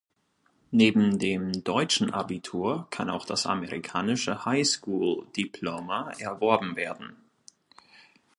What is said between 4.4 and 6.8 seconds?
High School Diploma erworben